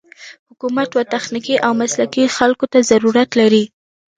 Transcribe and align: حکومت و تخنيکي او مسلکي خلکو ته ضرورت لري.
حکومت 0.49 0.89
و 0.93 0.99
تخنيکي 1.13 1.55
او 1.65 1.71
مسلکي 1.81 2.23
خلکو 2.37 2.65
ته 2.71 2.79
ضرورت 2.91 3.29
لري. 3.39 3.63